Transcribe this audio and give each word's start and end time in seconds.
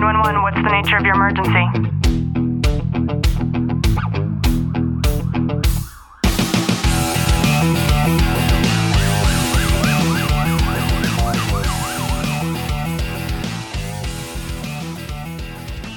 911, 0.00 0.42
what's 0.42 0.56
the 0.56 0.62
nature 0.70 0.96
of 0.96 1.04
your 1.04 1.14
emergency? 1.14 1.50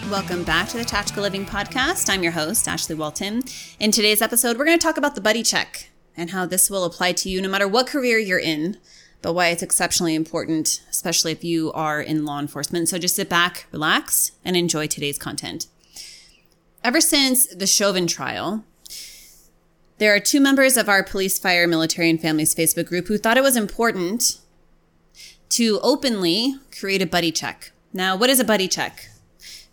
Welcome 0.09 0.43
back 0.43 0.67
to 0.67 0.77
the 0.77 0.83
Tactical 0.83 1.23
Living 1.23 1.45
Podcast. 1.45 2.09
I'm 2.09 2.23
your 2.23 2.33
host, 2.33 2.67
Ashley 2.67 2.95
Walton. 2.95 3.43
In 3.79 3.91
today's 3.91 4.21
episode, 4.21 4.57
we're 4.57 4.65
going 4.65 4.77
to 4.77 4.83
talk 4.85 4.97
about 4.97 5.15
the 5.15 5.21
buddy 5.21 5.43
check 5.43 5.91
and 6.17 6.31
how 6.31 6.45
this 6.45 6.69
will 6.69 6.83
apply 6.83 7.13
to 7.13 7.29
you 7.29 7.41
no 7.41 7.47
matter 7.47 7.69
what 7.69 7.87
career 7.87 8.17
you're 8.17 8.37
in, 8.37 8.77
but 9.23 9.33
why 9.33 9.47
it's 9.47 9.63
exceptionally 9.63 10.13
important, 10.13 10.83
especially 10.91 11.31
if 11.31 11.43
you 11.43 11.71
are 11.71 11.99
in 11.99 12.25
law 12.25 12.39
enforcement. 12.39 12.89
So 12.89 12.99
just 12.99 13.15
sit 13.15 13.29
back, 13.29 13.65
relax, 13.71 14.33
and 14.45 14.55
enjoy 14.55 14.85
today's 14.85 15.17
content. 15.17 15.65
Ever 16.83 17.01
since 17.01 17.47
the 17.47 17.65
Chauvin 17.65 18.05
trial, 18.05 18.65
there 19.97 20.13
are 20.13 20.19
two 20.19 20.41
members 20.41 20.75
of 20.75 20.89
our 20.89 21.01
police, 21.01 21.39
fire, 21.39 21.65
military, 21.65 22.09
and 22.09 22.21
families 22.21 22.53
Facebook 22.53 22.85
group 22.87 23.07
who 23.07 23.17
thought 23.17 23.37
it 23.37 23.43
was 23.43 23.55
important 23.55 24.39
to 25.49 25.79
openly 25.81 26.55
create 26.77 27.01
a 27.01 27.07
buddy 27.07 27.31
check. 27.31 27.71
Now, 27.93 28.17
what 28.17 28.29
is 28.29 28.41
a 28.41 28.43
buddy 28.43 28.67
check? 28.67 29.07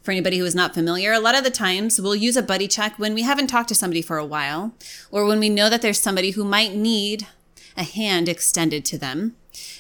For 0.03 0.13
anybody 0.13 0.39
who 0.39 0.45
is 0.45 0.55
not 0.55 0.75
familiar, 0.75 1.13
a 1.13 1.21
lot 1.21 1.35
of 1.35 1.43
the 1.43 1.51
times 1.51 2.01
we'll 2.01 2.15
use 2.15 2.37
a 2.37 2.43
buddy 2.43 2.69
check 2.69 2.99
when 2.99 3.15
we 3.15 3.23
haven't 3.23 3.49
talked 3.49 3.69
to 3.71 3.75
somebody 3.75 4.01
for 4.01 4.17
a 4.17 4.25
while, 4.25 4.75
or 5.11 5.27
when 5.27 5.41
we 5.41 5.49
know 5.49 5.69
that 5.69 5.83
there's 5.83 6.01
somebody 6.01 6.31
who 6.31 6.45
might 6.45 6.75
need 6.75 7.27
a 7.81 7.85
hand 7.85 8.29
extended 8.29 8.85
to 8.85 8.99
them. 8.99 9.35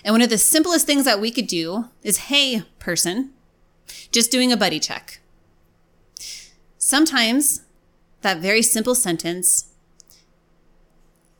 And 0.04 0.12
one 0.12 0.22
of 0.22 0.30
the 0.30 0.38
simplest 0.38 0.86
things 0.86 1.04
that 1.04 1.20
we 1.20 1.30
could 1.30 1.46
do 1.46 1.86
is, 2.02 2.16
hey, 2.28 2.64
person, 2.78 3.30
just 4.10 4.32
doing 4.32 4.50
a 4.50 4.56
buddy 4.56 4.80
check. 4.80 5.20
Sometimes 6.78 7.62
that 8.22 8.38
very 8.38 8.62
simple 8.62 8.94
sentence 8.94 9.72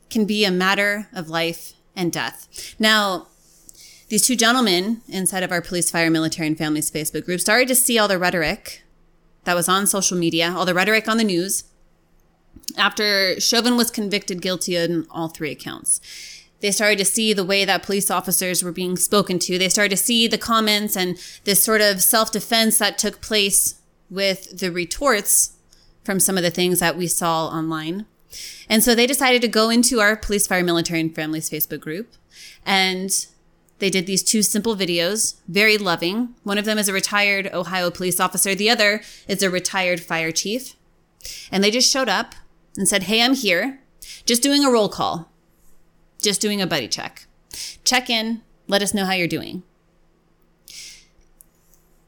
can 0.09 0.25
be 0.25 0.45
a 0.45 0.51
matter 0.51 1.07
of 1.13 1.29
life 1.29 1.73
and 1.95 2.11
death. 2.11 2.75
Now, 2.79 3.27
these 4.09 4.25
two 4.25 4.35
gentlemen 4.35 5.01
inside 5.07 5.43
of 5.43 5.51
our 5.51 5.61
police, 5.61 5.89
fire, 5.89 6.09
military, 6.09 6.47
and 6.47 6.57
families 6.57 6.91
Facebook 6.91 7.25
group 7.25 7.39
started 7.39 7.67
to 7.69 7.75
see 7.75 7.97
all 7.97 8.07
the 8.07 8.19
rhetoric 8.19 8.83
that 9.45 9.55
was 9.55 9.67
on 9.67 9.87
social 9.87 10.17
media, 10.17 10.53
all 10.55 10.65
the 10.65 10.73
rhetoric 10.73 11.07
on 11.07 11.17
the 11.17 11.23
news 11.23 11.63
after 12.77 13.39
Chauvin 13.39 13.77
was 13.77 13.89
convicted 13.89 14.41
guilty 14.41 14.77
on 14.77 15.07
all 15.09 15.27
three 15.27 15.51
accounts. 15.51 16.01
They 16.61 16.71
started 16.71 16.99
to 16.99 17.05
see 17.05 17.33
the 17.33 17.43
way 17.43 17.65
that 17.65 17.83
police 17.83 18.09
officers 18.09 18.63
were 18.63 18.71
being 18.71 18.95
spoken 18.95 19.39
to. 19.39 19.57
They 19.57 19.69
started 19.69 19.91
to 19.91 20.03
see 20.03 20.27
the 20.27 20.37
comments 20.37 20.95
and 20.95 21.17
this 21.43 21.63
sort 21.63 21.81
of 21.81 22.01
self 22.01 22.31
defense 22.31 22.77
that 22.77 22.97
took 22.97 23.21
place 23.21 23.81
with 24.09 24.59
the 24.59 24.71
retorts 24.71 25.57
from 26.03 26.19
some 26.19 26.37
of 26.37 26.43
the 26.43 26.49
things 26.49 26.79
that 26.79 26.97
we 26.97 27.07
saw 27.07 27.47
online. 27.47 28.05
And 28.69 28.83
so 28.83 28.95
they 28.95 29.07
decided 29.07 29.41
to 29.41 29.47
go 29.47 29.69
into 29.69 29.99
our 29.99 30.15
police, 30.15 30.47
fire, 30.47 30.63
military, 30.63 31.01
and 31.01 31.13
families 31.13 31.49
Facebook 31.49 31.81
group 31.81 32.15
and 32.65 33.27
they 33.79 33.89
did 33.89 34.05
these 34.05 34.21
two 34.21 34.43
simple 34.43 34.75
videos, 34.75 35.37
very 35.47 35.77
loving. 35.77 36.35
One 36.43 36.59
of 36.59 36.65
them 36.65 36.77
is 36.77 36.87
a 36.87 36.93
retired 36.93 37.49
Ohio 37.51 37.89
police 37.89 38.19
officer, 38.19 38.53
the 38.53 38.69
other 38.69 39.01
is 39.27 39.41
a 39.41 39.49
retired 39.49 39.99
fire 39.99 40.31
chief. 40.31 40.75
And 41.51 41.63
they 41.63 41.71
just 41.71 41.91
showed 41.91 42.07
up 42.07 42.35
and 42.77 42.87
said, 42.87 43.03
Hey, 43.03 43.23
I'm 43.23 43.33
here, 43.33 43.79
just 44.25 44.43
doing 44.43 44.63
a 44.63 44.69
roll 44.69 44.87
call, 44.87 45.30
just 46.21 46.41
doing 46.41 46.61
a 46.61 46.67
buddy 46.67 46.87
check. 46.87 47.25
Check 47.83 48.09
in, 48.09 48.41
let 48.67 48.81
us 48.81 48.93
know 48.93 49.05
how 49.05 49.13
you're 49.13 49.27
doing. 49.27 49.63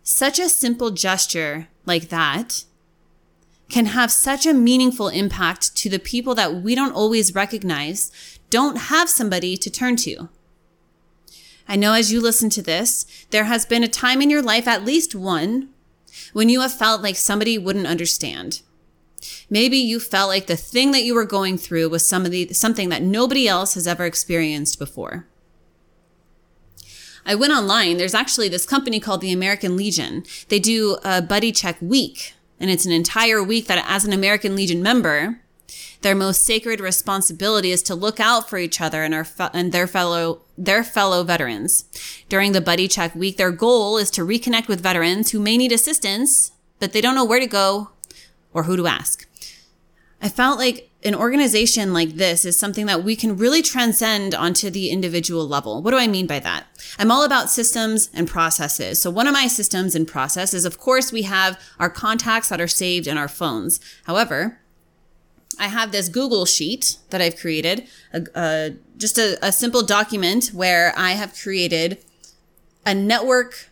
Such 0.04 0.40
a 0.40 0.50
simple 0.50 0.92
gesture 0.92 1.68
like 1.86 2.10
that 2.10 2.66
can 3.70 3.88
have 3.88 4.12
such 4.12 4.46
a 4.46 4.54
meaningful 4.54 5.08
impact 5.08 5.76
to 5.78 5.90
the 5.90 6.00
people 6.00 6.36
that 6.36 6.56
we 6.56 6.76
don't 6.76 6.94
always 6.94 7.34
recognize, 7.34 8.12
don't 8.50 8.78
have 8.78 9.10
somebody 9.10 9.58
to 9.58 9.70
turn 9.70 9.96
to. 9.96 10.30
I 11.68 11.76
know 11.76 11.94
as 11.94 12.12
you 12.12 12.22
listen 12.22 12.50
to 12.52 12.62
this, 12.62 13.06
there 13.32 13.46
has 13.46 13.66
been 13.66 13.84
a 13.84 13.88
time 13.88 14.22
in 14.22 14.30
your 14.30 14.42
life, 14.42 14.68
at 14.68 14.86
least 14.86 15.16
one, 15.16 15.70
when 16.34 16.50
you 16.50 16.62
have 16.62 16.74
felt 16.74 17.02
like 17.02 17.16
somebody 17.16 17.58
wouldn't 17.58 17.88
understand. 17.88 18.62
Maybe 19.50 19.78
you 19.78 20.00
felt 20.00 20.30
like 20.30 20.48
the 20.48 20.56
thing 20.56 20.92
that 20.92 21.04
you 21.04 21.16
were 21.16 21.26
going 21.26 21.58
through 21.58 21.90
was 21.90 22.08
somebody, 22.08 22.54
something 22.54 22.90
that 22.90 23.02
nobody 23.02 23.48
else 23.48 23.74
has 23.76 23.88
ever 23.88 24.06
experienced 24.06 24.80
before. 24.80 25.28
I 27.26 27.36
went 27.36 27.54
online. 27.54 27.98
There's 27.98 28.14
actually 28.14 28.50
this 28.50 28.66
company 28.66 29.00
called 29.00 29.22
the 29.22 29.32
American 29.32 29.78
Legion. 29.78 30.24
They 30.50 30.60
do 30.60 30.98
a 31.04 31.22
buddy 31.22 31.52
check 31.52 31.78
week, 31.82 32.34
and 32.60 32.70
it's 32.70 32.86
an 32.86 32.92
entire 32.92 33.42
week 33.42 33.68
that 33.68 33.86
as 33.88 34.04
an 34.06 34.14
American 34.14 34.56
Legion 34.56 34.84
member, 34.84 35.40
their 36.02 36.16
most 36.16 36.44
sacred 36.44 36.82
responsibility 36.82 37.72
is 37.72 37.82
to 37.84 37.96
look 37.96 38.20
out 38.20 38.50
for 38.50 38.58
each 38.58 38.82
other 38.82 39.04
and, 39.04 39.14
our 39.14 39.26
and 39.54 39.72
their 39.72 39.88
fellow 39.88 40.42
their 40.58 40.84
fellow 40.84 41.24
veterans. 41.24 41.86
During 42.28 42.52
the 42.52 42.62
Buddy 42.62 42.88
Check 42.88 43.16
week, 43.16 43.38
their 43.38 43.52
goal 43.52 43.98
is 43.98 44.12
to 44.12 44.22
reconnect 44.22 44.68
with 44.68 44.84
veterans 44.84 45.32
who 45.32 45.40
may 45.40 45.58
need 45.58 45.72
assistance, 45.72 46.52
but 46.80 46.92
they 46.92 47.02
don't 47.02 47.16
know 47.16 47.26
where 47.26 47.40
to 47.40 47.48
go 47.48 47.90
or 48.54 48.64
who 48.64 48.78
to 48.78 48.88
ask. 48.88 49.28
I 50.22 50.30
felt 50.30 50.58
like 50.58 50.90
an 51.04 51.16
organization 51.16 51.92
like 51.92 52.16
this 52.16 52.46
is 52.46 52.58
something 52.58 52.86
that 52.86 53.04
we 53.04 53.16
can 53.16 53.36
really 53.36 53.62
transcend 53.62 54.34
onto 54.34 54.70
the 54.70 54.90
individual 54.90 55.46
level. 55.46 55.82
What 55.82 55.92
do 55.92 55.98
I 55.98 56.08
mean 56.08 56.28
by 56.28 56.40
that? 56.40 56.66
I'm 56.98 57.12
all 57.12 57.26
about 57.26 57.50
systems 57.50 58.10
and 58.14 58.26
processes. 58.26 59.02
So 59.02 59.12
one 59.12 59.28
of 59.28 59.34
my 59.34 59.48
systems 59.48 59.96
and 59.96 60.08
processes, 60.08 60.64
of 60.64 60.80
course, 60.80 61.12
we 61.12 61.24
have 61.24 61.60
our 61.78 61.90
contacts 61.90 62.48
that 62.50 62.62
are 62.62 62.70
saved 62.70 63.06
in 63.06 63.18
our 63.18 63.28
phones. 63.28 63.82
However, 64.06 64.62
I 65.60 65.68
have 65.68 65.92
this 65.92 66.08
Google 66.08 66.46
sheet 66.46 66.98
that 67.10 67.22
I've 67.22 67.38
created, 67.38 67.88
a, 68.14 68.24
a, 68.34 68.76
just 68.98 69.18
a, 69.18 69.38
a 69.46 69.52
simple 69.52 69.84
document 69.84 70.52
where 70.54 70.94
I 70.98 71.12
have 71.12 71.38
created 71.38 72.04
a 72.86 72.96
network 72.96 73.70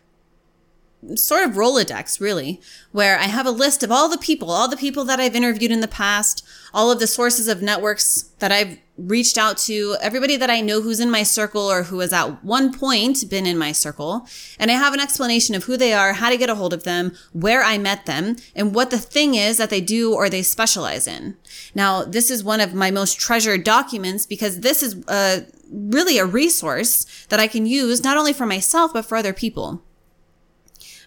sort 1.16 1.44
of 1.44 1.56
Rolodex, 1.56 2.20
really, 2.20 2.62
where 2.92 3.18
I 3.18 3.24
have 3.24 3.46
a 3.46 3.52
list 3.52 3.84
of 3.84 3.92
all 3.92 4.10
the 4.10 4.18
people, 4.18 4.52
all 4.52 4.68
the 4.68 4.78
people 4.78 5.04
that 5.06 5.20
I've 5.20 5.36
interviewed 5.36 5.72
in 5.72 5.82
the 5.82 5.88
past, 5.88 6.46
all 6.74 6.92
of 6.92 7.00
the 7.00 7.08
sources 7.08 7.48
of 7.48 7.62
networks 7.62 8.24
that 8.40 8.52
I've 8.52 8.78
reached 8.98 9.38
out 9.38 9.58
to, 9.58 9.96
everybody 10.02 10.38
that 10.38 10.50
I 10.50 10.62
know 10.62 10.82
who's 10.82 11.00
in 11.00 11.10
my 11.10 11.24
circle 11.24 11.62
or 11.62 11.84
who 11.84 12.00
has 12.00 12.14
at 12.14 12.44
one 12.44 12.72
point 12.72 13.30
been 13.30 13.48
in 13.48 13.58
my 13.58 13.72
circle. 13.72 14.28
And 14.60 14.70
I 14.70 14.76
have 14.76 14.94
an 14.94 15.00
explanation 15.00 15.56
of 15.56 15.64
who 15.64 15.76
they 15.76 15.94
are, 15.94 16.14
how 16.14 16.30
to 16.30 16.38
get 16.38 16.50
a 16.50 16.56
hold 16.56 16.74
of 16.74 16.84
them, 16.84 17.16
where 17.34 17.64
I 17.64 17.78
met 17.78 18.06
them, 18.06 18.36
and 18.56 18.76
what 18.76 18.92
the 18.92 19.00
thing 19.00 19.36
is 19.36 19.58
that 19.58 19.70
they 19.70 19.82
do 19.82 20.14
or 20.14 20.30
they 20.30 20.44
specialize 20.44 21.08
in. 21.08 21.36
Now, 21.74 22.04
this 22.04 22.30
is 22.30 22.44
one 22.44 22.60
of 22.60 22.74
my 22.74 22.92
most 22.92 23.20
treasured 23.20 23.64
documents 23.64 24.26
because 24.26 24.60
this 24.60 24.84
is 24.84 25.04
a, 25.08 25.46
really 25.72 26.18
a 26.18 26.26
resource 26.26 27.26
that 27.30 27.40
I 27.40 27.48
can 27.48 27.66
use 27.66 28.04
not 28.04 28.18
only 28.18 28.34
for 28.34 28.46
myself, 28.46 28.94
but 28.94 29.06
for 29.06 29.16
other 29.16 29.34
people. 29.34 29.82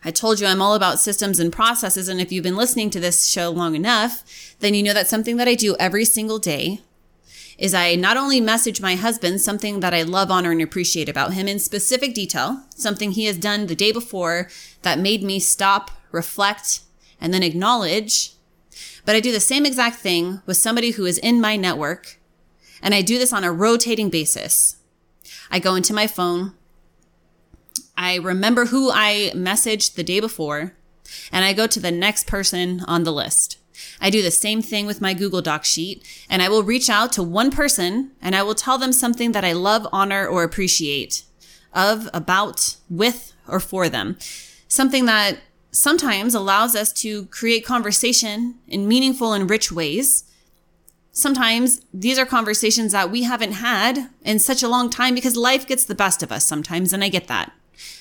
I 0.05 0.11
told 0.11 0.39
you 0.39 0.47
I'm 0.47 0.61
all 0.61 0.75
about 0.75 1.01
systems 1.01 1.41
and 1.41 1.53
processes. 1.53 2.09
And 2.09 2.21
if 2.21 2.31
you've 2.31 2.45
been 2.45 2.57
listening 2.57 2.91
to 2.91 3.01
this 3.01 3.27
show 3.27 3.51
long 3.51 3.75
enough, 3.75 4.23
then 4.61 4.75
you 4.75 4.83
know 4.83 4.93
that 4.93 5.09
something 5.09 5.37
that 5.39 5.49
I 5.49 5.55
do 5.55 5.77
every 5.81 6.05
single 6.05 6.39
day 6.39 6.81
is 7.57 7.73
I 7.73 7.95
not 7.95 8.17
only 8.17 8.41
message 8.41 8.81
my 8.81 8.97
husband 8.97 9.41
something 9.41 9.81
that 9.81 9.95
I 9.95 10.03
love, 10.03 10.31
honor, 10.31 10.51
and 10.51 10.61
appreciate 10.61 11.09
about 11.09 11.35
him 11.35 11.49
in 11.49 11.59
specific 11.59 12.15
detail, 12.15 12.63
something 12.75 13.13
he 13.13 13.27
has 13.27 13.39
done 13.39 13.67
the 13.67 13.77
day 13.77 13.93
before 13.93 14.49
that 14.83 14.99
made 14.99 15.23
me 15.23 15.39
stop, 15.39 15.91
reflect, 16.11 16.81
and 17.21 17.33
then 17.33 17.43
acknowledge. 17.43 18.33
But 19.05 19.15
I 19.15 19.21
do 19.21 19.33
the 19.33 19.41
same 19.41 19.65
exact 19.65 19.97
thing 19.97 20.43
with 20.47 20.57
somebody 20.57 20.93
who 20.93 21.07
is 21.07 21.19
in 21.19 21.41
my 21.41 21.57
network. 21.57 22.19
And 22.83 22.95
I 22.95 23.03
do 23.03 23.19
this 23.19 23.33
on 23.33 23.45
a 23.45 23.53
rotating 23.53 24.11
basis. 24.11 24.77
I 25.51 25.59
go 25.59 25.75
into 25.75 25.95
my 25.95 26.07
phone, 26.07 26.53
I 27.97 28.17
remember 28.17 28.67
who 28.67 28.91
I 28.91 29.33
messaged 29.35 29.95
the 29.95 30.03
day 30.03 30.21
before, 30.21 30.75
and 31.31 31.45
I 31.45 31.53
go 31.53 31.67
to 31.67 31.81
the 31.81 31.91
next 31.91 32.27
person 32.27 32.81
on 32.87 33.05
the 33.05 33.13
list. 33.13 33.59
I 34.01 34.11
do 34.11 34.23
the 34.23 34.31
same 34.31 34.63
thing 34.63 34.87
with 34.87 35.01
my 35.01 35.15
Google 35.15 35.43
Doc 35.43 35.65
sheet, 35.65 36.05
and 36.29 36.43
I 36.43 36.49
will 36.49 36.63
reach 36.63 36.89
out 36.89 37.13
to 37.13 37.23
one 37.23 37.51
person 37.51 38.13
and 38.21 38.35
I 38.35 38.43
will 38.43 38.55
tell 38.55 38.79
them 38.79 38.93
something 38.93 39.33
that 39.33 39.45
I 39.45 39.53
love, 39.53 39.87
honor, 39.93 40.27
or 40.27 40.43
appreciate 40.43 41.25
of, 41.73 42.09
about, 42.15 42.77
with, 42.89 43.33
or 43.49 43.61
for 43.61 43.89
them. 43.89 44.17
Something 44.69 45.07
that 45.07 45.39
sometimes 45.71 46.35
allows 46.35 46.77
us 46.77 46.93
to 46.93 47.27
create 47.27 47.67
conversation 47.67 48.57
in 48.69 48.87
meaningful 48.87 49.33
and 49.33 49.51
rich 49.51 49.73
ways. 49.73 50.25
Sometimes 51.11 51.81
these 51.93 52.19
are 52.19 52.27
conversations 52.27 52.93
that 52.93 53.11
we 53.11 53.25
haven't 53.25 53.53
had 53.53 54.11
in 54.23 54.39
such 54.39 54.63
a 54.63 54.69
long 54.69 54.89
time 54.89 55.15
because 55.15 55.37
life 55.37 55.67
gets 55.67 55.85
the 55.85 55.95
best 55.95 56.23
of 56.23 56.31
us 56.31 56.47
sometimes, 56.47 56.93
and 56.93 57.03
I 57.03 57.09
get 57.09 57.27
that. 57.27 57.53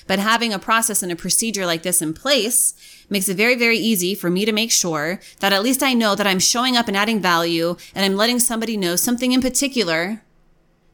But 0.06 0.18
having 0.18 0.52
a 0.52 0.58
process 0.58 1.02
and 1.02 1.10
a 1.10 1.16
procedure 1.16 1.66
like 1.66 1.82
this 1.82 2.02
in 2.02 2.14
place 2.14 2.74
makes 3.08 3.28
it 3.28 3.36
very, 3.36 3.54
very 3.54 3.78
easy 3.78 4.14
for 4.14 4.30
me 4.30 4.44
to 4.44 4.52
make 4.52 4.70
sure 4.70 5.20
that 5.40 5.52
at 5.52 5.62
least 5.62 5.82
I 5.82 5.94
know 5.94 6.14
that 6.14 6.26
I'm 6.26 6.38
showing 6.38 6.76
up 6.76 6.88
and 6.88 6.96
adding 6.96 7.20
value 7.20 7.76
and 7.94 8.04
I'm 8.04 8.16
letting 8.16 8.38
somebody 8.38 8.76
know 8.76 8.96
something 8.96 9.32
in 9.32 9.40
particular 9.40 10.22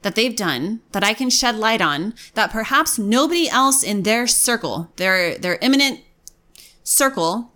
that 0.03 0.15
they've 0.15 0.37
done 0.37 0.81
that 0.93 1.05
I 1.05 1.15
can 1.15 1.31
shed 1.31 1.57
light 1.57 1.83
on 1.83 2.15
that 2.35 2.51
perhaps 2.51 2.99
nobody 2.99 3.49
else 3.49 3.83
in 3.83 4.03
their 4.03 4.27
circle, 4.27 4.91
their, 4.97 5.37
their 5.37 5.59
imminent 5.61 6.01
circle 6.83 7.53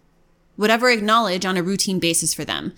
would 0.57 0.71
ever 0.71 0.91
acknowledge 0.91 1.45
on 1.45 1.57
a 1.57 1.63
routine 1.63 1.99
basis 1.99 2.35
for 2.35 2.45
them. 2.45 2.73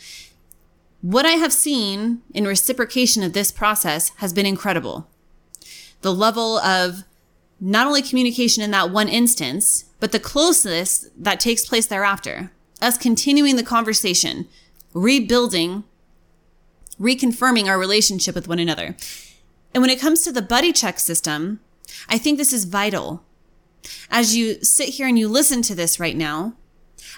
What 1.02 1.26
I 1.26 1.32
have 1.32 1.52
seen 1.52 2.22
in 2.32 2.46
reciprocation 2.46 3.22
of 3.22 3.32
this 3.32 3.52
process 3.52 4.10
has 4.16 4.32
been 4.32 4.46
incredible. 4.46 5.08
The 6.00 6.14
level 6.14 6.58
of 6.58 7.04
not 7.60 7.86
only 7.86 8.02
communication 8.02 8.62
in 8.62 8.70
that 8.72 8.90
one 8.90 9.08
instance, 9.08 9.84
but 10.00 10.12
the 10.12 10.20
closeness 10.20 11.08
that 11.16 11.40
takes 11.40 11.66
place 11.66 11.86
thereafter. 11.86 12.52
Us 12.82 12.98
continuing 12.98 13.56
the 13.56 13.62
conversation, 13.62 14.46
rebuilding, 14.92 15.84
reconfirming 17.00 17.66
our 17.66 17.78
relationship 17.78 18.34
with 18.34 18.48
one 18.48 18.58
another. 18.58 18.96
And 19.74 19.82
when 19.82 19.90
it 19.90 20.00
comes 20.00 20.22
to 20.22 20.32
the 20.32 20.42
buddy 20.42 20.72
check 20.72 20.98
system, 20.98 21.60
I 22.08 22.18
think 22.18 22.38
this 22.38 22.52
is 22.52 22.64
vital. 22.64 23.22
As 24.10 24.36
you 24.36 24.62
sit 24.62 24.90
here 24.90 25.06
and 25.06 25.18
you 25.18 25.28
listen 25.28 25.62
to 25.62 25.74
this 25.74 26.00
right 26.00 26.16
now, 26.16 26.54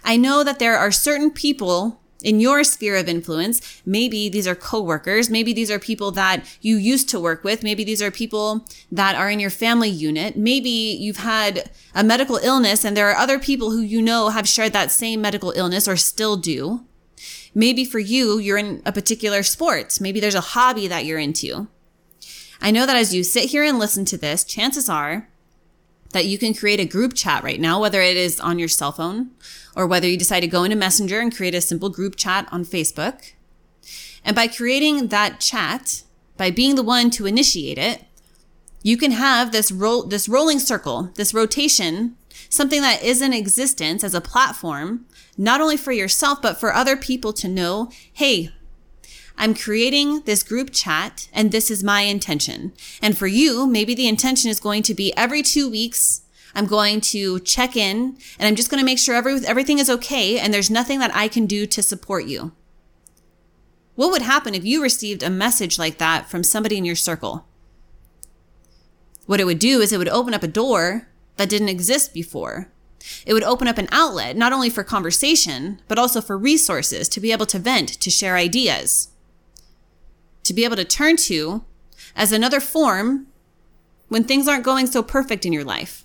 I 0.05 0.17
know 0.17 0.44
that 0.44 0.58
there 0.58 0.76
are 0.76 0.93
certain 0.93 1.31
people 1.31 2.00
in 2.23 2.41
your 2.41 2.65
sphere 2.65 2.97
of 2.97 3.09
influence. 3.09 3.82
Maybe 3.87 4.29
these 4.29 4.47
are 4.47 4.55
coworkers. 4.55 5.31
Maybe 5.31 5.53
these 5.53 5.70
are 5.70 5.79
people 5.79 6.11
that 6.12 6.44
you 6.61 6.76
used 6.76 7.09
to 7.11 7.20
work 7.20 7.44
with. 7.44 7.62
Maybe 7.62 7.85
these 7.85 8.03
are 8.03 8.11
people 8.11 8.65
that 8.91 9.15
are 9.15 9.31
in 9.31 9.41
your 9.41 9.50
family 9.50 9.88
unit. 9.88 10.37
Maybe 10.37 10.70
you've 10.70 11.19
had 11.19 11.70
a 11.94 12.03
medical 12.03 12.37
illness 12.37 12.85
and 12.85 12.97
there 12.97 13.09
are 13.11 13.17
other 13.17 13.38
people 13.38 13.70
who 13.70 13.81
you 13.81 14.03
know 14.03 14.31
have 14.31 14.49
shared 14.49 14.73
that 14.73 14.91
same 14.91 15.20
medical 15.20 15.53
illness 15.53 15.87
or 15.87 15.97
still 15.97 16.37
do. 16.37 16.85
Maybe 17.55 17.85
for 17.85 17.99
you, 17.99 18.38
you're 18.38 18.59
in 18.59 18.82
a 18.85 18.93
particular 18.93 19.43
sport. 19.43 19.99
Maybe 20.00 20.21
there's 20.21 20.35
a 20.35 20.41
hobby 20.41 20.88
that 20.88 21.05
you're 21.05 21.19
into. 21.19 21.69
I 22.61 22.71
know 22.71 22.87
that 22.87 22.97
as 22.97 23.14
you 23.14 23.23
sit 23.23 23.50
here 23.50 23.62
and 23.62 23.79
listen 23.79 24.05
to 24.06 24.19
this, 24.19 24.44
chances 24.44 24.88
are 24.88 25.29
that 26.13 26.27
you 26.27 26.39
can 26.39 26.55
create 26.55 26.81
a 26.81 26.85
group 26.85 27.15
chat 27.15 27.43
right 27.43 27.61
now, 27.61 27.81
whether 27.81 28.01
it 28.01 28.17
is 28.17 28.41
on 28.41 28.59
your 28.59 28.69
cell 28.69 28.93
phone 28.93 29.31
or 29.77 29.87
whether 29.87 30.09
you 30.09 30.17
decide 30.17 30.41
to 30.41 30.47
go 30.47 30.65
into 30.65 30.77
Messenger 30.77 31.21
and 31.21 31.35
create 31.35 31.55
a 31.55 31.61
simple 31.61 31.91
group 31.91 32.17
chat 32.17 32.49
on 32.51 32.65
Facebook. 32.65 33.33
And 34.25 34.35
by 34.35 34.49
creating 34.49 35.09
that 35.09 35.41
chat, 35.41 36.03
by 36.37 36.51
being 36.51 36.75
the 36.75 36.83
one 36.83 37.11
to 37.11 37.27
initiate 37.27 37.79
it, 37.79 38.05
you 38.83 38.97
can 38.97 39.13
have 39.13 39.53
this 39.53 39.71
roll, 39.71 40.05
this 40.05 40.29
rolling 40.29 40.59
circle, 40.59 41.11
this 41.15 41.35
rotation, 41.35 42.17
something 42.49 42.81
that 42.81 43.03
is 43.03 43.21
in 43.21 43.33
existence 43.33 44.03
as 44.03 44.15
a 44.15 44.21
platform, 44.21 45.07
not 45.37 45.61
only 45.61 45.77
for 45.77 45.93
yourself, 45.93 46.41
but 46.41 46.59
for 46.59 46.73
other 46.73 46.97
people 46.97 47.33
to 47.35 47.49
know, 47.49 47.91
hey, 48.13 48.51
I'm 49.40 49.55
creating 49.55 50.23
this 50.23 50.43
group 50.43 50.70
chat 50.73 51.29
and 51.32 51.52
this 51.52 51.70
is 51.70 51.85
my 51.85 52.00
intention. 52.00 52.73
And 53.00 53.17
for 53.17 53.29
you, 53.29 53.69
maybe 53.69 53.94
the 53.94 54.08
intention 54.08 54.50
is 54.50 54.58
going 54.58 54.82
to 54.82 54.94
be 54.94 55.17
every 55.17 55.43
two 55.43 55.70
weeks. 55.70 56.23
I'm 56.56 56.67
going 56.67 57.00
to 57.02 57.38
check 57.40 57.76
in 57.76 58.19
and 58.37 58.49
I'm 58.49 58.56
just 58.56 58.69
going 58.69 58.81
to 58.81 58.85
make 58.85 58.99
sure 58.99 59.14
every, 59.14 59.38
everything 59.46 59.79
is 59.79 59.88
okay 59.88 60.40
and 60.40 60.52
there's 60.52 60.70
nothing 60.70 60.99
that 60.99 61.14
I 61.14 61.29
can 61.29 61.46
do 61.46 61.67
to 61.67 61.82
support 61.82 62.25
you. 62.25 62.50
What 63.94 64.11
would 64.11 64.23
happen 64.23 64.56
if 64.56 64.64
you 64.64 64.82
received 64.82 65.23
a 65.23 65.31
message 65.31 65.79
like 65.79 65.99
that 65.99 66.29
from 66.29 66.43
somebody 66.43 66.76
in 66.76 66.85
your 66.85 66.96
circle? 66.96 67.46
What 69.26 69.40
it 69.40 69.44
would 69.44 69.61
do 69.61 69.81
is 69.81 69.93
it 69.93 69.99
would 69.99 70.08
open 70.08 70.35
up 70.35 70.43
a 70.43 70.49
door 70.49 71.08
that 71.37 71.49
didn't 71.49 71.69
exist 71.69 72.12
before. 72.12 72.73
It 73.25 73.35
would 73.35 73.44
open 73.44 73.69
up 73.69 73.79
an 73.79 73.88
outlet, 73.93 74.37
not 74.37 74.52
only 74.52 74.69
for 74.69 74.82
conversation, 74.82 75.81
but 75.87 75.99
also 75.99 76.20
for 76.20 76.37
resources 76.37 77.08
to 77.11 77.20
be 77.20 77.31
able 77.31 77.46
to 77.46 77.61
vent, 77.61 77.88
to 78.00 78.11
share 78.11 78.35
ideas 78.37 79.11
to 80.49 80.55
be 80.55 80.65
able 80.65 80.77
to 80.77 80.85
turn 80.85 81.17
to 81.17 81.65
as 82.17 82.33
another 82.33 82.61
form 82.61 83.29
when 84.09 84.25
things 84.25 84.49
aren't 84.49 84.65
going 84.65 84.87
so 84.87 85.03
perfect 85.03 85.47
in 85.47 85.53
your 85.53 85.65
life. 85.65 86.05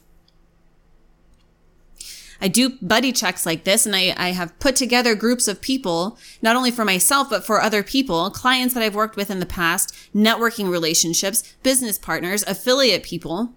I 2.41 2.49
do 2.49 2.71
buddy 2.81 3.13
checks 3.13 3.45
like 3.45 3.63
this, 3.63 3.85
and 3.85 3.95
I, 3.95 4.13
I 4.17 4.31
have 4.31 4.59
put 4.59 4.75
together 4.75 5.15
groups 5.15 5.47
of 5.47 5.61
people, 5.61 6.17
not 6.41 6.57
only 6.57 6.71
for 6.71 6.83
myself, 6.83 7.29
but 7.29 7.45
for 7.45 7.61
other 7.61 7.83
people, 7.83 8.29
clients 8.29 8.73
that 8.73 8.83
I've 8.83 8.95
worked 8.95 9.15
with 9.15 9.31
in 9.31 9.39
the 9.39 9.45
past, 9.45 9.95
networking 10.13 10.69
relationships, 10.69 11.55
business 11.63 11.97
partners, 11.97 12.43
affiliate 12.45 13.03
people. 13.03 13.53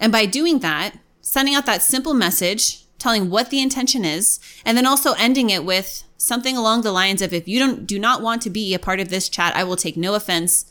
And 0.00 0.10
by 0.10 0.26
doing 0.26 0.58
that, 0.58 0.98
sending 1.20 1.54
out 1.54 1.64
that 1.66 1.80
simple 1.80 2.12
message, 2.12 2.86
telling 2.98 3.30
what 3.30 3.50
the 3.50 3.60
intention 3.60 4.04
is, 4.04 4.40
and 4.64 4.76
then 4.76 4.86
also 4.86 5.12
ending 5.12 5.48
it 5.48 5.64
with 5.64 6.02
something 6.20 6.56
along 6.56 6.82
the 6.82 6.92
lines 6.92 7.22
of 7.22 7.32
if 7.32 7.48
you 7.48 7.58
don't 7.58 7.86
do 7.86 7.98
not 7.98 8.20
want 8.20 8.42
to 8.42 8.50
be 8.50 8.74
a 8.74 8.78
part 8.78 9.00
of 9.00 9.08
this 9.08 9.28
chat, 9.28 9.56
I 9.56 9.64
will 9.64 9.76
take 9.76 9.96
no 9.96 10.14
offense. 10.14 10.66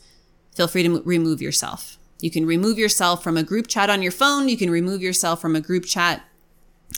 Feel 0.54 0.68
free 0.68 0.84
to 0.84 0.96
m- 0.96 1.02
remove 1.04 1.42
yourself. 1.42 1.98
You 2.20 2.30
can 2.30 2.46
remove 2.46 2.78
yourself 2.78 3.22
from 3.22 3.36
a 3.36 3.42
group 3.42 3.66
chat 3.66 3.90
on 3.90 4.00
your 4.00 4.12
phone. 4.12 4.48
You 4.48 4.56
can 4.56 4.70
remove 4.70 5.02
yourself 5.02 5.40
from 5.40 5.56
a 5.56 5.60
group 5.60 5.84
chat 5.84 6.22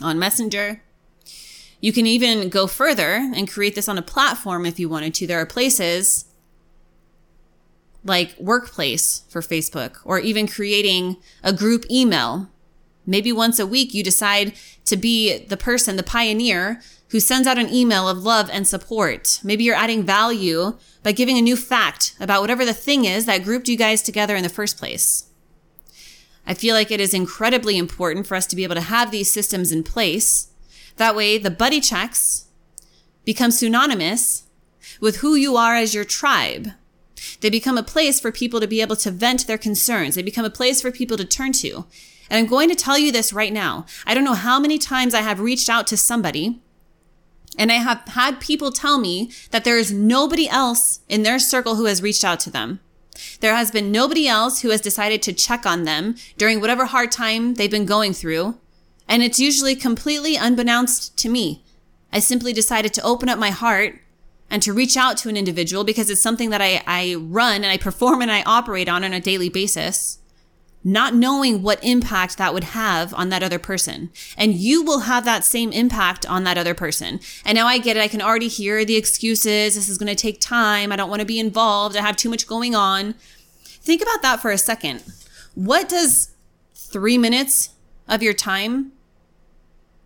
on 0.03 0.19
Messenger. 0.19 0.83
You 1.81 1.93
can 1.93 2.07
even 2.07 2.51
go 2.51 2.67
further 2.67 3.15
and 3.35 3.51
create 3.51 3.75
this 3.75 3.89
on 3.89 3.99
a 3.99 4.03
platform 4.03 4.67
if 4.67 4.79
you 4.79 4.89
wanted 4.89 5.15
to. 5.15 5.27
There 5.27 5.41
are 5.41 5.47
places 5.47 6.27
like 8.05 8.37
Workplace 8.39 9.23
for 9.29 9.41
Facebook, 9.41 9.99
or 10.05 10.19
even 10.19 10.47
creating 10.47 11.17
a 11.43 11.53
group 11.53 11.85
email. 11.91 12.49
Maybe 13.07 13.33
once 13.33 13.59
a 13.59 13.67
week, 13.67 13.95
you 13.95 14.03
decide 14.03 14.53
to 14.87 14.97
be 14.97 15.45
the 15.47 15.57
person, 15.57 15.97
the 15.97 16.03
pioneer 16.03 16.81
who 17.09 17.21
sends 17.21 17.47
out 17.47 17.59
an 17.59 17.73
email 17.73 18.09
of 18.09 18.25
love 18.25 18.49
and 18.51 18.67
support. 18.67 19.41
Maybe 19.45 19.65
you're 19.65 19.75
adding 19.75 20.03
value 20.03 20.79
by 21.03 21.13
giving 21.13 21.37
a 21.37 21.43
new 21.43 21.57
fact 21.57 22.15
about 22.19 22.41
whatever 22.41 22.65
the 22.65 22.73
thing 22.73 23.05
is 23.05 23.27
that 23.27 23.45
grouped 23.45 23.69
you 23.69 23.77
guys 23.77 24.03
together 24.03 24.35
in 24.35 24.43
the 24.43 24.49
first 24.49 24.79
place. 24.79 25.27
I 26.47 26.55
feel 26.55 26.75
like 26.75 26.91
it 26.91 27.01
is 27.01 27.13
incredibly 27.15 27.77
important 27.77 28.27
for 28.27 28.35
us 28.35 28.47
to 28.47 28.57
be 28.57 28.65
able 28.65 28.77
to 28.77 28.81
have 28.81 29.11
these 29.11 29.33
systems 29.33 29.73
in 29.73 29.83
place. 29.83 30.49
That 30.97 31.15
way, 31.15 31.39
the 31.39 31.51
buddy 31.51 31.81
checks 31.81 32.47
become 33.25 33.51
synonymous 33.51 34.45
with 35.01 35.17
who 35.17 35.35
you 35.35 35.57
are 35.57 35.77
as 35.77 35.95
your 35.95 36.05
tribe. 36.05 36.71
They 37.41 37.51
become 37.51 37.79
a 37.79 37.83
place 37.83 38.19
for 38.19 38.33
people 38.33 38.61
to 38.61 38.67
be 38.67 38.81
able 38.81 38.97
to 38.97 39.11
vent 39.11 39.47
their 39.47 39.59
concerns. 39.59 40.15
They 40.15 40.23
become 40.23 40.45
a 40.45 40.51
place 40.51 40.81
for 40.81 40.91
people 40.91 41.17
to 41.17 41.25
turn 41.25 41.53
to. 41.55 41.87
And 42.33 42.39
I'm 42.39 42.47
going 42.47 42.71
to 42.71 42.75
tell 42.75 42.97
you 42.97 43.13
this 43.13 43.31
right 43.31 43.53
now. 43.53 43.85
I 44.07 44.15
don't 44.15 44.25
know 44.25 44.33
how 44.33 44.59
many 44.59 44.79
times 44.79 45.13
I 45.13 45.21
have 45.21 45.39
reached 45.39 45.69
out 45.69 45.87
to 45.89 45.99
somebody 45.99 46.63
and 47.59 47.71
I 47.71 47.75
have 47.75 48.01
had 48.09 48.41
people 48.41 48.73
tell 48.73 48.99
me 48.99 49.31
that 49.51 49.65
there 49.65 49.77
is 49.77 49.93
nobody 49.93 50.49
else 50.49 51.01
in 51.11 51.25
their 51.25 51.39
circle 51.39 51.77
who 51.77 51.85
has 51.85 52.03
reached 52.03 52.25
out 52.25 52.41
to 52.41 52.51
them. 52.51 52.81
There 53.41 53.55
has 53.55 53.71
been 53.71 53.93
nobody 53.93 54.27
else 54.27 54.63
who 54.63 54.71
has 54.71 54.81
decided 54.81 55.21
to 55.23 55.35
check 55.35 55.67
on 55.67 55.85
them 55.85 56.15
during 56.39 56.59
whatever 56.59 56.87
hard 56.87 57.13
time 57.13 57.53
they've 57.57 57.71
been 57.71 57.85
going 57.85 58.15
through. 58.15 58.57
And 59.07 59.23
it's 59.23 59.39
usually 59.39 59.77
completely 59.77 60.37
unbeknownst 60.37 61.19
to 61.19 61.29
me. 61.29 61.63
I 62.15 62.21
simply 62.21 62.55
decided 62.55 62.95
to 62.95 63.03
open 63.03 63.29
up 63.29 63.39
my 63.39 63.51
heart 63.51 64.01
and 64.49 64.63
to 64.63 64.73
reach 64.73 64.97
out 64.97 65.19
to 65.19 65.29
an 65.29 65.37
individual 65.37 65.85
because 65.85 66.09
it's 66.09 66.23
something 66.23 66.49
that 66.49 66.63
I, 66.63 66.83
I 66.87 67.17
run 67.17 67.57
and 67.57 67.67
I 67.67 67.77
perform 67.77 68.23
and 68.23 68.33
I 68.33 68.43
operate 68.45 68.89
on 68.89 69.05
on 69.05 69.13
a 69.13 69.21
daily 69.21 69.51
basis 69.51 70.19
not 70.85 71.15
knowing 71.15 71.63
what 71.63 71.83
impact 71.85 72.39
that 72.39 72.53
would 72.53 72.65
have 72.65 73.15
on 73.15 73.29
that 73.29 73.43
other 73.43 73.59
person. 73.59 74.11
And 74.37 74.55
you 74.55 74.83
will 74.83 75.01
have 75.01 75.25
that 75.25 75.45
same 75.45 75.71
impact 75.73 76.27
on 76.27 76.45
that 76.45 76.59
other 76.59 76.75
person. 76.75 77.21
And 77.45 77.55
now 77.57 77.67
I 77.67 77.79
get 77.79 77.97
it. 77.97 78.01
I 78.01 78.09
can 78.09 78.23
already 78.23 78.49
hear 78.49 78.85
the 78.85 78.97
excuses. 78.97 79.75
This 79.75 79.89
is 79.89 79.99
going 79.99 80.09
to 80.09 80.21
take 80.21 80.41
time. 80.41 80.91
I 80.91 80.97
don't 80.97 81.11
want 81.11 81.21
to 81.21 81.27
be 81.27 81.39
involved. 81.39 81.97
I 81.97 82.03
have 82.03 82.17
too 82.17 82.31
much 82.31 82.47
going 82.47 82.75
on. 82.75 83.15
Think 83.65 84.03
about 84.03 84.23
that 84.23 84.41
for 84.41 84.51
a 84.51 84.59
second. 84.59 85.03
What 85.55 85.89
does 85.89 86.35
three 86.75 87.19
minutes 87.19 87.71
of 88.09 88.23
your 88.23 88.35
time 88.35 88.93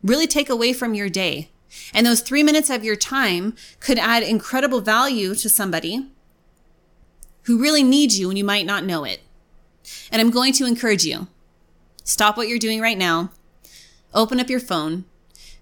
really 0.02 0.26
take 0.26 0.50
away 0.50 0.73
from 0.73 0.95
your 0.95 1.09
day? 1.09 1.50
And 1.92 2.06
those 2.06 2.21
three 2.21 2.42
minutes 2.42 2.71
of 2.71 2.85
your 2.85 2.97
time 2.97 3.54
could 3.80 3.99
add 3.99 4.23
incredible 4.23 4.80
value 4.80 5.35
to 5.35 5.49
somebody 5.49 6.06
who 7.42 7.61
really 7.61 7.83
needs 7.83 8.18
you 8.18 8.28
and 8.28 8.37
you 8.37 8.45
might 8.45 8.66
not 8.66 8.85
know 8.85 9.04
it. 9.04 9.21
And 10.11 10.21
I'm 10.21 10.31
going 10.31 10.52
to 10.55 10.66
encourage 10.66 11.05
you. 11.05 11.28
Stop 12.05 12.37
what 12.37 12.49
you're 12.49 12.59
doing 12.59 12.81
right 12.81 12.97
now, 12.97 13.31
open 14.14 14.38
up 14.38 14.49
your 14.49 14.61
phone, 14.61 15.05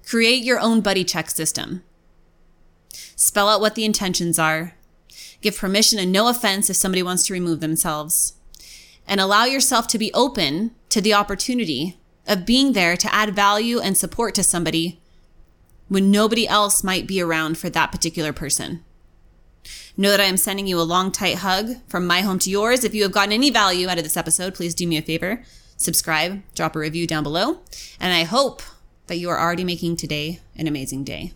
create 0.07 0.45
your 0.45 0.61
own 0.61 0.83
buddy 0.83 1.03
check 1.03 1.31
system, 1.31 1.83
spell 3.17 3.49
out 3.49 3.63
what 3.63 3.75
the 3.75 3.85
intentions 3.85 4.39
are, 4.39 4.75
give 5.41 5.57
permission 5.57 5.99
and 5.99 6.13
no 6.13 6.29
offense 6.29 6.69
if 6.69 6.77
somebody 6.77 7.03
wants 7.03 7.27
to 7.27 7.33
remove 7.33 7.61
themselves, 7.61 8.35
and 9.07 9.21
allow 9.21 9.45
yourself 9.45 9.87
to 9.89 9.99
be 9.99 10.13
open 10.13 10.73
to 10.91 11.01
the 11.01 11.15
opportunity 11.15 11.99
of 12.27 12.47
being 12.47 12.73
there 12.73 12.97
to 12.97 13.15
add 13.15 13.35
value 13.35 13.81
and 13.81 13.97
support 13.97 14.35
to 14.35 14.43
somebody 14.43 15.01
when 15.89 16.11
nobody 16.11 16.47
else 16.49 16.83
might 16.83 17.07
be 17.07 17.21
around 17.21 17.59
for 17.59 17.69
that 17.71 17.93
particular 17.93 18.33
person. 18.33 18.83
Know 19.97 20.11
that 20.11 20.21
I 20.21 20.25
am 20.25 20.37
sending 20.37 20.67
you 20.67 20.81
a 20.81 20.83
long, 20.83 21.13
tight 21.13 21.37
hug 21.37 21.77
from 21.87 22.07
my 22.07 22.23
home 22.23 22.39
to 22.41 22.51
yours. 22.51 22.83
If 22.83 22.95
you 22.95 23.05
have 23.05 23.13
gotten 23.13 23.33
any 23.33 23.51
value 23.51 23.89
out 23.89 23.99
of 23.99 24.05
this 24.05 24.17
episode, 24.17 24.55
please 24.55 24.75
do 24.75 24.87
me 24.87 24.97
a 24.97 25.03
favor 25.03 25.43
subscribe, 25.77 26.43
drop 26.55 26.77
a 26.77 26.79
review 26.79 27.07
down 27.07 27.23
below. 27.23 27.61
And 28.01 28.13
I 28.13 28.25
hope 28.25 28.63
that 29.07 29.17
you 29.17 29.29
are 29.31 29.39
already 29.39 29.65
making 29.65 29.97
today 29.97 30.41
an 30.57 30.67
amazing 30.67 31.05
day. 31.05 31.33